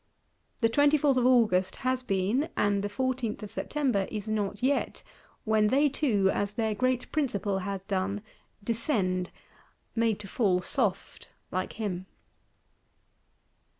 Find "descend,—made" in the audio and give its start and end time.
8.63-10.19